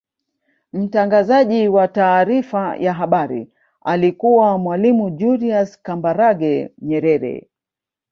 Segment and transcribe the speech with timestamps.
[0.73, 3.49] mtangazaji wa taarifa ya habari
[3.81, 7.49] alikuwa mwalimu julius kambarage nyerere